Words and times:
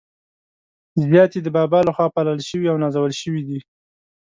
زیات 1.07 1.31
يې 1.35 1.41
د 1.43 1.47
بابا 1.57 1.79
له 1.87 1.91
خوا 1.95 2.07
پالل 2.15 2.39
شوي 2.49 2.67
او 2.69 2.77
نازول 2.83 3.13
شوي 3.21 3.41
دي. 3.47 3.59